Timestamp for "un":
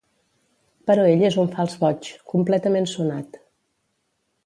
1.45-1.53